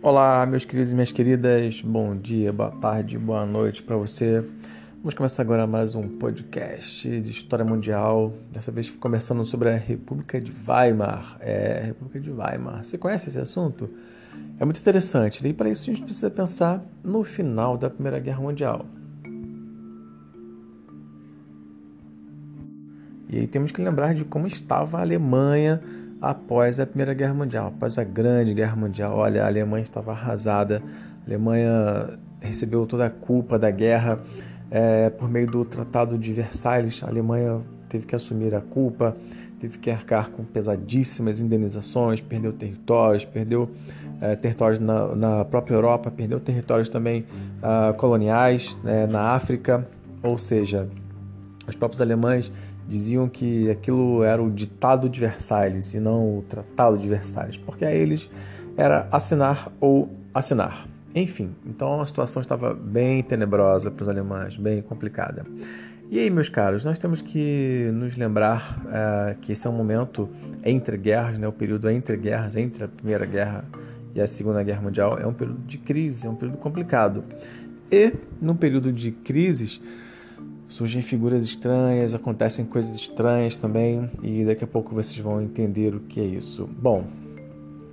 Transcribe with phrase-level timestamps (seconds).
[0.00, 4.44] Olá, meus queridos e minhas queridas, bom dia, boa tarde, boa noite para você.
[4.98, 8.32] Vamos começar agora mais um podcast de história mundial.
[8.52, 11.36] Dessa vez conversando sobre a República de Weimar.
[11.40, 12.84] É, República de Weimar.
[12.84, 13.90] Você conhece esse assunto?
[14.60, 15.44] É muito interessante.
[15.44, 18.86] E para isso a gente precisa pensar no final da Primeira Guerra Mundial.
[23.28, 25.82] E aí temos que lembrar de como estava a Alemanha
[26.20, 29.16] após a Primeira Guerra Mundial, após a Grande Guerra Mundial.
[29.16, 30.82] Olha, a Alemanha estava arrasada,
[31.22, 34.18] a Alemanha recebeu toda a culpa da guerra
[34.70, 37.02] é, por meio do Tratado de Versalhes.
[37.02, 39.16] A Alemanha teve que assumir a culpa,
[39.58, 43.70] teve que arcar com pesadíssimas indenizações, perdeu territórios, perdeu
[44.20, 47.24] é, territórios na, na, própria Europa, perdeu territórios também
[47.62, 49.86] uh, coloniais né, na África,
[50.22, 50.88] ou seja,
[51.66, 52.50] os próprios alemães
[52.88, 57.84] diziam que aquilo era o ditado de Versalhes e não o tratado de Versalhes, porque
[57.84, 58.28] a eles
[58.76, 60.88] era assinar ou assinar.
[61.14, 65.44] Enfim, então a situação estava bem tenebrosa para os alemães, bem complicada.
[66.10, 70.26] E aí, meus caros, nós temos que nos lembrar uh, que esse é um momento
[70.64, 71.46] entre guerras, né?
[71.46, 73.64] o período entre guerras, entre a Primeira Guerra
[74.14, 77.24] e a Segunda Guerra Mundial, é um período de crise, é um período complicado.
[77.90, 79.82] E, num período de crises,
[80.68, 86.00] surgem figuras estranhas, acontecem coisas estranhas também, e daqui a pouco vocês vão entender o
[86.00, 86.68] que é isso.
[86.80, 87.04] Bom,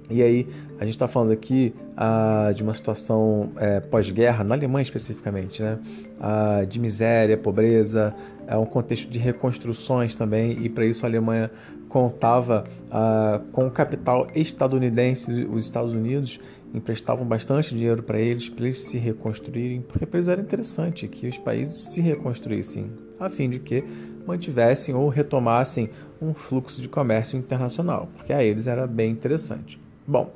[0.10, 0.48] e aí
[0.80, 5.80] a gente está falando aqui ah, de uma situação é, pós-guerra, na Alemanha especificamente, né?
[6.20, 8.14] Ah, de miséria, pobreza,
[8.48, 11.50] é um contexto de reconstruções também, e para isso a Alemanha
[11.90, 16.40] contava ah, com o capital estadunidense, os Estados Unidos
[16.74, 21.28] emprestavam bastante dinheiro para eles, para eles se reconstruírem, porque para eles era interessante que
[21.28, 23.84] os países se reconstruíssem, a fim de que
[24.28, 25.90] mantivessem ou retomassem
[26.22, 29.80] um fluxo de comércio internacional, porque a eles era bem interessante.
[30.08, 30.34] Bom,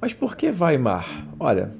[0.00, 1.26] mas por que Weimar?
[1.38, 1.72] Olha,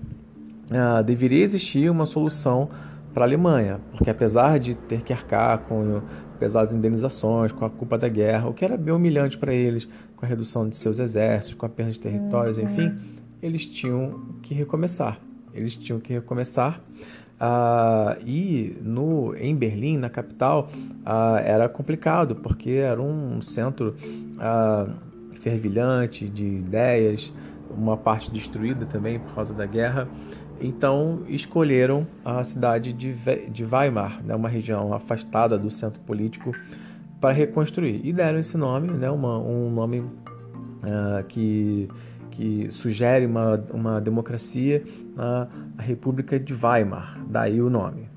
[0.70, 2.68] ah, deveria existir uma solução
[3.12, 6.02] para a Alemanha, porque apesar de ter que arcar com
[6.38, 10.24] pesadas indenizações, com a culpa da guerra, o que era bem humilhante para eles, com
[10.24, 12.94] a redução de seus exércitos, com a perda de territórios, enfim,
[13.42, 15.18] eles tinham que recomeçar.
[15.54, 16.80] Eles tinham que recomeçar.
[17.40, 23.94] Uh, e no, em Berlim, na capital, uh, era complicado, porque era um centro
[24.36, 24.92] uh,
[25.46, 27.32] fervilhante de ideias,
[27.70, 30.08] uma parte destruída também por causa da guerra.
[30.60, 33.14] Então escolheram a cidade de,
[33.48, 36.52] de Weimar, né, uma região afastada do centro político,
[37.20, 38.00] para reconstruir.
[38.02, 41.88] E deram esse nome, né, uma, um nome uh, que,
[42.32, 44.82] que sugere uma, uma democracia,
[45.12, 48.08] uh, a República de Weimar, daí o nome.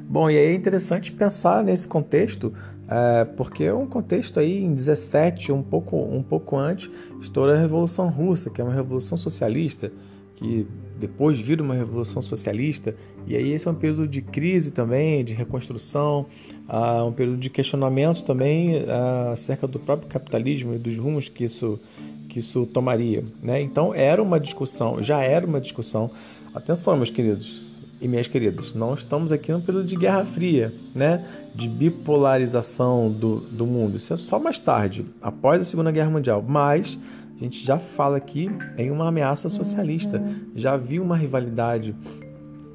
[0.00, 2.52] Bom, e aí é interessante pensar nesse contexto,
[2.92, 6.90] é, porque é um contexto aí em 17, um pouco, um pouco antes,
[7.22, 9.90] estoura a Revolução Russa, que é uma revolução socialista,
[10.36, 10.66] que
[11.00, 12.94] depois vira uma revolução socialista,
[13.26, 16.26] e aí esse é um período de crise também, de reconstrução,
[16.68, 21.44] uh, um período de questionamento também uh, acerca do próprio capitalismo e dos rumos que
[21.44, 21.80] isso,
[22.28, 23.24] que isso tomaria.
[23.42, 23.62] Né?
[23.62, 26.10] Então era uma discussão, já era uma discussão.
[26.54, 27.71] Atenção, meus queridos
[28.02, 31.24] e minhas queridas, não estamos aqui num período de Guerra Fria, né?
[31.54, 33.96] de bipolarização do, do mundo.
[33.96, 36.44] Isso é só mais tarde, após a Segunda Guerra Mundial.
[36.46, 36.98] Mas
[37.36, 40.20] a gente já fala aqui em uma ameaça socialista.
[40.56, 41.94] Já viu uma rivalidade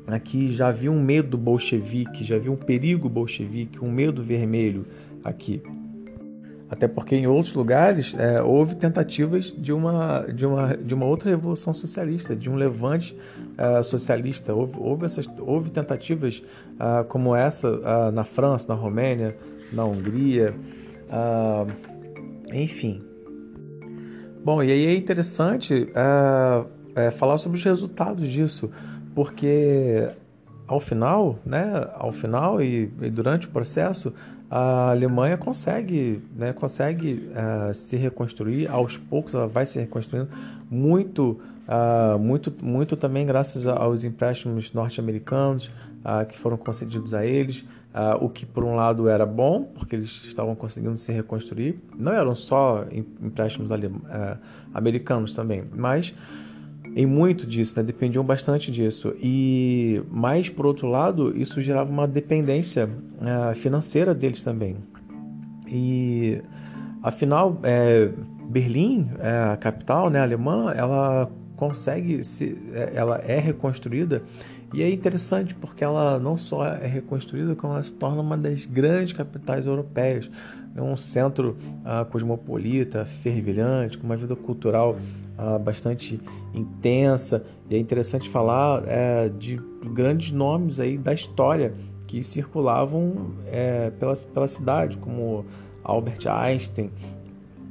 [0.07, 4.85] aqui, já viu um medo bolchevique, já viu um perigo bolchevique, um medo vermelho
[5.23, 5.61] aqui.
[6.69, 11.29] Até porque em outros lugares é, houve tentativas de uma, de, uma, de uma outra
[11.29, 13.17] revolução socialista, de um levante
[13.57, 14.53] é, socialista.
[14.53, 19.38] Houve, houve, essas, houve tentativas uh, como essa uh, na França, na Romênia,
[19.72, 20.53] na Hungria,
[21.09, 21.72] uh,
[22.53, 23.01] enfim.
[24.44, 25.89] Bom, e aí é interessante
[26.95, 28.69] é, falar sobre os resultados disso,
[29.13, 30.09] porque
[30.66, 34.13] ao final, né, ao final e, e durante o processo,
[34.50, 40.30] a Alemanha consegue, né, consegue uh, se reconstruir aos poucos, ela vai se reconstruindo.
[40.69, 47.66] Muito, uh, muito, muito também graças aos empréstimos norte-americanos uh, que foram concedidos a eles,
[48.21, 52.36] o que por um lado era bom porque eles estavam conseguindo se reconstruir, não eram
[52.36, 52.86] só
[53.19, 53.71] empréstimos
[54.71, 56.13] americanos também, mas
[56.97, 57.83] em muito disso, né?
[57.83, 59.13] dependiam bastante disso.
[59.21, 64.77] E mais por outro lado, isso gerava uma dependência uh, financeira deles também.
[65.67, 66.41] E
[67.03, 68.09] afinal, é,
[68.49, 72.57] Berlim, é, a capital né, alemã, ela consegue se,
[72.95, 74.23] ela é reconstruída
[74.74, 78.66] E é interessante porque ela não só é reconstruída, como ela se torna uma das
[78.66, 80.30] grandes capitais europeias.
[80.75, 84.98] É um centro uh, cosmopolita, fervilhante, com uma vida cultural
[85.38, 86.19] uh, bastante
[86.54, 87.46] intensa.
[87.69, 89.58] E é interessante falar é, de
[89.94, 91.74] grandes nomes aí da história
[92.06, 95.46] que circulavam é, pela, pela cidade, como
[95.84, 96.92] Albert Einstein,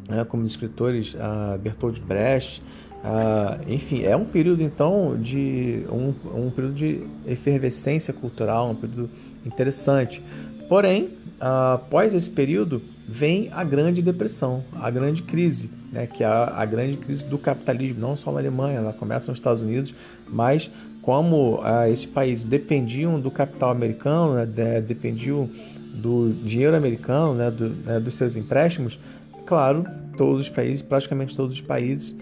[0.09, 2.63] né, como os escritores uh, Bertolt Brecht,
[3.05, 6.15] uh, enfim, é um período então de um,
[6.47, 9.11] um período de efervescência cultural, um período
[9.45, 10.23] interessante.
[10.69, 11.05] Porém,
[11.41, 16.55] uh, após esse período vem a Grande Depressão, a Grande Crise, né, que é a,
[16.57, 19.95] a grande crise do capitalismo, não só na Alemanha, ela começa nos Estados Unidos,
[20.29, 20.71] mas
[21.01, 25.49] como uh, esses países dependiam do capital americano, né, de, dependiam
[25.95, 28.99] do dinheiro americano, né, do, né, dos seus empréstimos,
[29.47, 32.15] claro, todos os países, praticamente todos os países,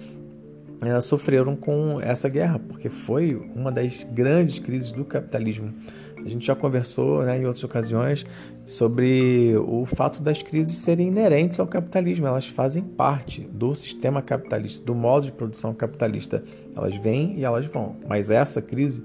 [0.84, 5.72] é, sofreram com essa guerra, porque foi uma das grandes crises do capitalismo.
[6.24, 8.24] A gente já conversou né, em outras ocasiões
[8.64, 14.82] sobre o fato das crises serem inerentes ao capitalismo, elas fazem parte do sistema capitalista,
[14.84, 16.42] do modo de produção capitalista.
[16.74, 17.96] Elas vêm e elas vão.
[18.08, 19.02] Mas essa crise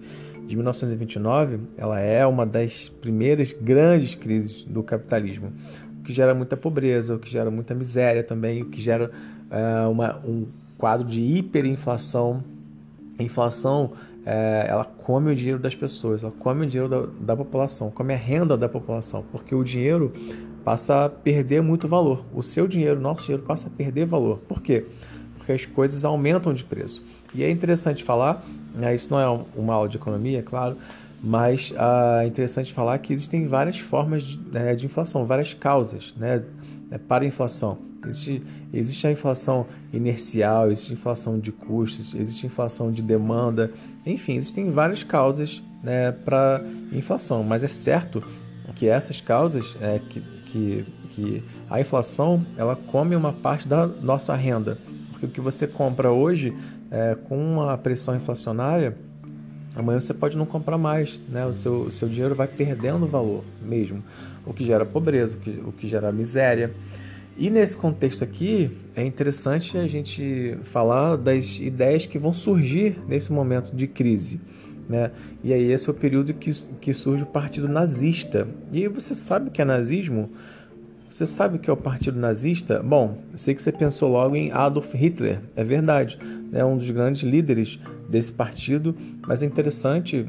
[0.47, 5.51] de 1929, ela é uma das primeiras grandes crises do capitalismo,
[5.99, 9.11] o que gera muita pobreza, o que gera muita miséria também, o que gera
[9.51, 10.47] é, uma, um
[10.79, 12.43] quadro de hiperinflação.
[13.19, 13.91] A inflação
[14.25, 18.13] é, ela come o dinheiro das pessoas, ela come o dinheiro da, da população, come
[18.13, 20.13] a renda da população, porque o dinheiro
[20.63, 22.23] passa a perder muito valor.
[22.33, 24.39] O seu dinheiro, nosso dinheiro, passa a perder valor.
[24.47, 24.85] Por quê?
[25.37, 27.03] Porque as coisas aumentam de preço.
[27.33, 28.43] E é interessante falar,
[28.73, 30.77] né, isso não é uma aula de economia, é claro,
[31.21, 36.13] mas ah, é interessante falar que existem várias formas de, né, de inflação, várias causas
[36.17, 36.41] né,
[36.89, 37.77] né para a inflação.
[38.05, 38.43] Existe,
[38.73, 43.71] existe a inflação inercial, existe inflação de custos, existe inflação de demanda,
[44.05, 48.23] enfim, existem várias causas né, para inflação, mas é certo
[48.79, 54.33] que essas causas, é, que, que, que a inflação ela come uma parte da nossa
[54.35, 54.77] renda,
[55.11, 56.55] porque o que você compra hoje
[56.89, 58.95] é, com uma pressão inflacionária,
[59.75, 61.45] amanhã você pode não comprar mais, né?
[61.45, 64.01] O seu, o seu dinheiro vai perdendo valor mesmo,
[64.49, 66.71] o que gera pobreza, o que, o que gera miséria.
[67.37, 73.31] E nesse contexto aqui, é interessante a gente falar das ideias que vão surgir nesse
[73.31, 74.41] momento de crise.
[74.89, 75.11] Né?
[75.43, 76.51] E aí esse é o período que,
[76.81, 78.47] que surge o partido nazista.
[78.73, 80.29] E você sabe o que é nazismo?
[81.09, 82.83] Você sabe o que é o partido nazista?
[82.83, 86.19] Bom, sei que você pensou logo em Adolf Hitler, é verdade,
[86.53, 88.95] é um dos grandes líderes desse partido,
[89.27, 90.27] mas é interessante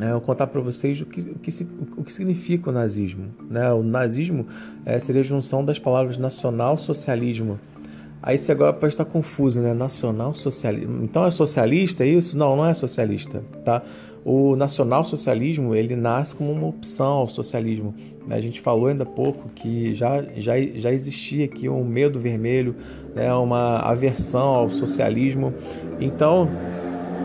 [0.00, 1.50] é, eu contar para vocês o que, o, que,
[1.96, 3.26] o que significa o nazismo.
[3.50, 3.72] Né?
[3.72, 4.46] O nazismo
[4.84, 7.58] é, seria a junção das palavras nacional-socialismo.
[8.22, 9.72] Aí você agora pode estar confuso, né?
[9.72, 11.04] Nacional-socialismo.
[11.04, 12.36] Então é socialista isso?
[12.36, 13.82] Não, não é socialista, tá?
[14.24, 17.94] O nacional-socialismo, ele nasce como uma opção ao socialismo.
[18.28, 22.74] A gente falou ainda há pouco que já, já, já existia aqui um medo vermelho,
[23.14, 23.32] né?
[23.32, 25.54] uma aversão ao socialismo.
[25.98, 26.50] Então,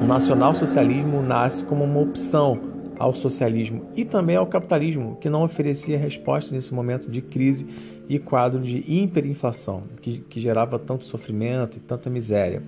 [0.01, 2.59] o nacional-socialismo nasce como uma opção
[2.97, 7.65] ao socialismo e também ao capitalismo, que não oferecia resposta nesse momento de crise
[8.07, 12.61] e quadro de hiperinflação, que, que gerava tanto sofrimento e tanta miséria.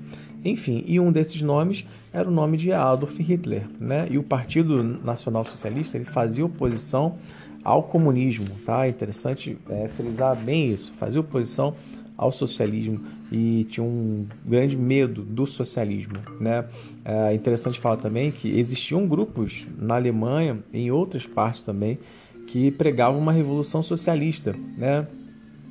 [0.44, 4.07] Enfim, e um desses nomes era o nome de Adolf Hitler, né?
[4.10, 7.16] E o Partido Nacional Socialista ele fazia oposição
[7.63, 8.86] ao comunismo, tá?
[8.86, 11.74] É interessante é, frisar bem isso, fazia oposição
[12.18, 16.16] ao socialismo e tinha um grande medo do socialismo.
[16.40, 16.66] Né?
[17.04, 22.00] É interessante falar também que existiam grupos na Alemanha, em outras partes também,
[22.48, 24.56] que pregavam uma revolução socialista.
[24.78, 25.06] Né?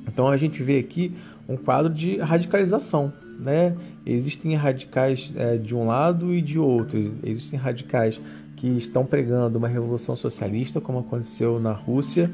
[0.07, 1.13] Então a gente vê aqui
[1.49, 3.13] um quadro de radicalização.
[3.39, 3.75] Né?
[4.07, 7.15] Existem radicais é, de um lado e de outro.
[7.23, 8.21] Existem radicais
[8.57, 12.31] que estão pregando uma revolução socialista, como aconteceu na Rússia,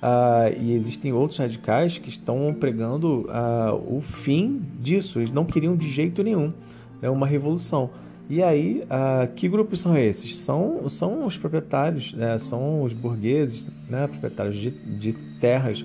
[0.00, 5.18] Uh, e existem outros radicais que estão pregando uh, o fim disso.
[5.18, 6.54] Eles não queriam de jeito nenhum
[7.02, 7.90] né, uma revolução.
[8.28, 10.36] E aí, uh, que grupos são esses?
[10.36, 15.84] São, são os proprietários, né, são os burgueses, né, proprietários de, de terras,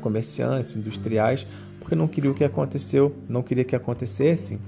[0.00, 1.46] comerciantes, industriais,
[1.78, 4.58] porque não queriam o que aconteceu, não queria que acontecesse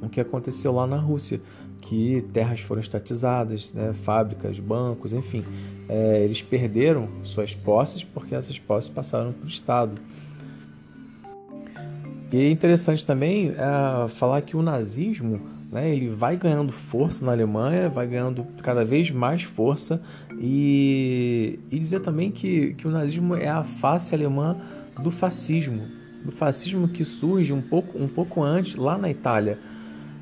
[0.00, 1.40] o que aconteceu lá na Rússia
[1.80, 5.44] que terras foram estatizadas, né, fábricas, bancos, enfim.
[5.88, 9.92] É, eles perderam suas posses porque essas posses passaram para o Estado.
[12.30, 15.40] E é interessante também é, falar que o nazismo
[15.72, 20.00] né, ele vai ganhando força na Alemanha, vai ganhando cada vez mais força
[20.38, 24.56] e, e dizer também que, que o nazismo é a face alemã
[25.02, 25.82] do fascismo,
[26.24, 29.58] do fascismo que surge um pouco, um pouco antes lá na Itália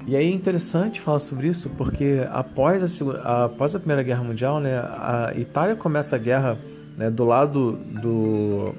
[0.07, 4.61] E aí é interessante falar sobre isso porque após a, após a Primeira Guerra Mundial,
[4.61, 6.57] né, a Itália começa a guerra
[6.97, 8.73] né, do lado do,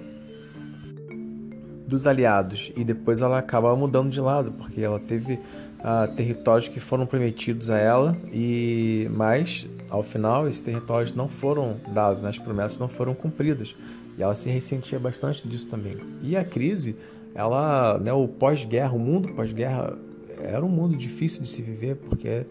[1.86, 6.80] dos aliados e depois ela acaba mudando de lado porque ela teve uh, territórios que
[6.80, 12.40] foram prometidos a ela e mas ao final esses territórios não foram dados, né, as
[12.40, 13.76] promessas não foram cumpridas
[14.18, 15.98] e ela se ressentia bastante disso também.
[16.24, 16.96] E a crise,
[17.36, 19.94] ela, né, o pós-guerra, o mundo pós-guerra
[20.42, 22.46] era um mundo difícil de se viver porque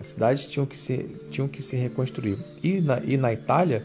[0.00, 2.38] as cidades tinham que se, tinham que se reconstruir.
[2.62, 3.84] E na, e na Itália,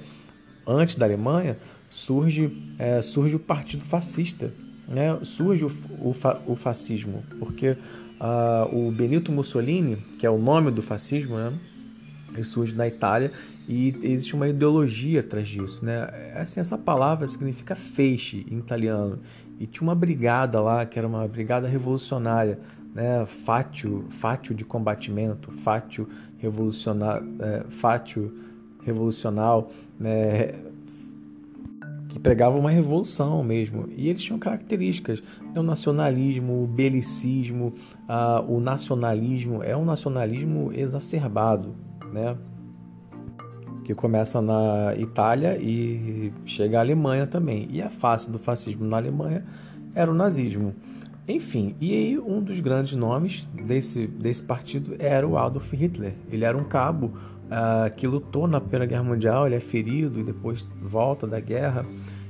[0.66, 1.58] antes da Alemanha,
[1.90, 4.52] surge, é, surge o Partido Fascista,
[4.88, 5.18] né?
[5.22, 6.16] surge o, o,
[6.48, 7.72] o fascismo, porque
[8.20, 11.54] uh, o Benito Mussolini, que é o nome do fascismo, né?
[12.34, 13.32] ele surge na Itália
[13.68, 15.86] e existe uma ideologia atrás disso.
[15.86, 16.08] Né?
[16.36, 19.20] Assim, essa palavra significa feixe em italiano.
[19.60, 22.60] E tinha uma brigada lá, que era uma brigada revolucionária,
[22.98, 28.34] né, fátio, de combatimento, fátio revolucionar, é, fátio
[28.84, 30.56] revolucional, né,
[32.10, 33.88] que pregava uma revolução mesmo.
[33.96, 35.22] E eles tinham características,
[35.54, 37.76] né, o nacionalismo, o belicismo,
[38.08, 41.76] a, o nacionalismo, é um nacionalismo exacerbado,
[42.12, 42.36] né,
[43.86, 47.68] que começa na Itália e chega à Alemanha também.
[47.70, 49.46] E a face do fascismo na Alemanha
[49.94, 50.74] era o nazismo.
[51.28, 56.14] Enfim, e aí um dos grandes nomes desse, desse partido era o Adolf Hitler.
[56.32, 57.08] Ele era um cabo
[57.48, 61.86] uh, que lutou na Primeira Guerra Mundial, ele é ferido e depois volta da guerra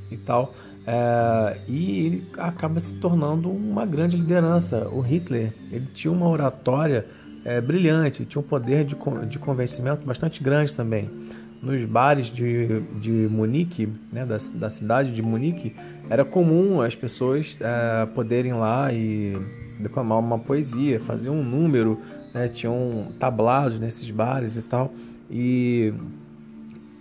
[0.09, 0.55] e tal.
[0.81, 4.89] Uh, e ele acaba se tornando uma grande liderança.
[4.89, 7.05] O Hitler ele tinha uma oratória
[7.45, 8.95] uh, brilhante, tinha um poder de,
[9.27, 11.26] de convencimento bastante grande também
[11.61, 15.75] nos bares de, de Munique, né, da, da cidade de Munique,
[16.09, 19.37] era comum as pessoas é, poderem lá e
[19.79, 21.99] declamar uma poesia, fazer um número,
[22.33, 24.93] né, tinham tablados nesses bares e tal,
[25.29, 25.93] e,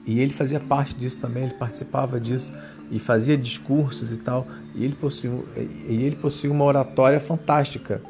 [0.06, 2.52] e ele fazia parte disso também, ele participava disso
[2.90, 5.32] e fazia discursos e tal, e ele possuía,
[5.88, 8.00] e ele possuía uma oratória fantástica,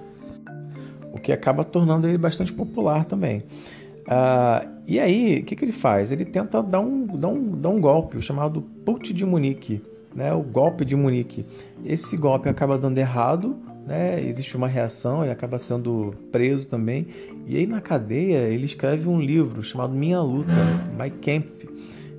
[1.12, 3.42] o que acaba tornando ele bastante popular também.
[4.06, 6.12] Uh, e aí, o que, que ele faz?
[6.12, 9.82] Ele tenta dar um, dar um, dar um golpe, o chamado Put de Munique,
[10.14, 10.32] né?
[10.32, 11.44] o golpe de Munique.
[11.84, 14.22] Esse golpe acaba dando errado, né?
[14.22, 17.08] existe uma reação, ele acaba sendo preso também.
[17.46, 20.52] E aí, na cadeia, ele escreve um livro chamado Minha Luta,
[20.96, 21.68] My Kampf,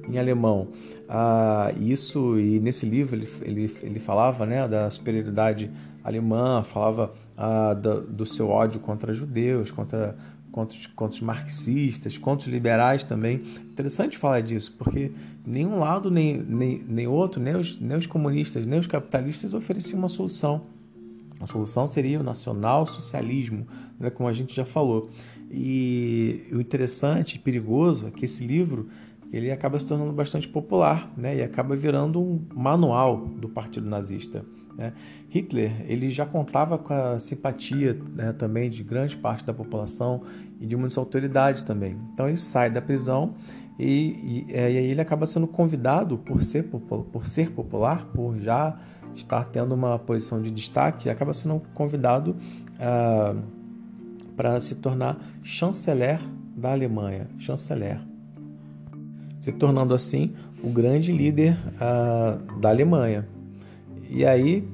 [0.09, 0.67] em alemão.
[1.07, 5.71] Ah, isso, e nesse livro ele, ele, ele falava né, da superioridade
[6.03, 10.15] alemã, falava ah, do, do seu ódio contra judeus, contra
[10.57, 13.43] contra os, contra os marxistas, contra os liberais também.
[13.59, 15.11] Interessante falar disso, porque
[15.45, 19.99] nenhum lado, nem, nem, nem outro, nem os, nem os comunistas, nem os capitalistas ofereciam
[19.99, 20.63] uma solução.
[21.39, 23.67] A solução seria o nacional-socialismo,
[23.99, 25.11] né, como a gente já falou.
[25.51, 28.89] E o interessante e perigoso é que esse livro
[29.31, 34.43] ele acaba se tornando bastante popular né, e acaba virando um manual do Partido Nazista.
[34.77, 34.93] Né?
[35.29, 40.21] Hitler ele já contava com a simpatia né, também de grande parte da população
[40.59, 41.97] e de muitas autoridades também.
[42.13, 43.33] Então ele sai da prisão
[43.79, 48.37] e, e, é, e aí ele acaba sendo convidado por ser, por ser popular, por
[48.37, 48.79] já
[49.15, 52.35] estar tendo uma posição de destaque, acaba sendo convidado
[52.79, 53.35] ah,
[54.35, 56.19] para se tornar chanceler
[56.55, 57.99] da Alemanha, chanceler,
[59.39, 63.27] se tornando assim o grande líder ah, da Alemanha.
[64.09, 64.67] E aí,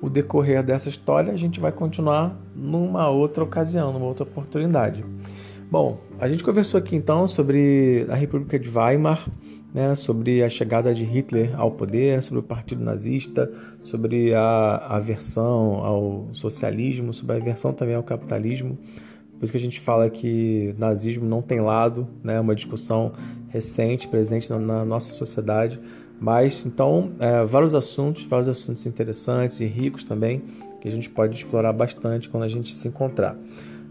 [0.00, 5.04] o decorrer dessa história, a gente vai continuar numa outra ocasião, numa outra oportunidade.
[5.70, 9.28] Bom, a gente conversou aqui então sobre a República de Weimar,
[9.72, 13.50] né, sobre a chegada de Hitler ao poder, sobre o Partido Nazista,
[13.82, 18.78] sobre a aversão ao socialismo, sobre a aversão também ao capitalismo.
[19.32, 23.12] Por isso que a gente fala que nazismo não tem lado, né, uma discussão
[23.48, 25.80] recente, presente na, na nossa sociedade
[26.20, 30.42] mas então, é, vários assuntos, vários assuntos interessantes e ricos também,
[30.80, 33.36] que a gente pode explorar bastante quando a gente se encontrar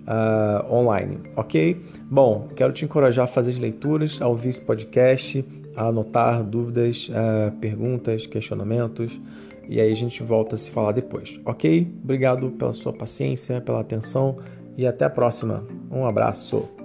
[0.08, 1.82] uh, online, ok?
[2.10, 5.44] Bom, quero te encorajar a fazer as leituras, a ouvir esse podcast,
[5.76, 9.20] a anotar dúvidas, uh, perguntas, questionamentos,
[9.68, 11.92] e aí a gente volta a se falar depois, ok?
[12.04, 14.38] Obrigado pela sua paciência, pela atenção
[14.78, 15.64] e até a próxima.
[15.90, 16.83] Um abraço.